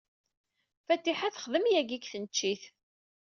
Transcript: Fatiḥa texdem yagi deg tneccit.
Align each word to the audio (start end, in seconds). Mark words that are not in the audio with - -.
Fatiḥa 0.85 1.29
texdem 1.35 1.65
yagi 1.73 1.97
deg 1.99 2.03
tneccit. 2.11 2.63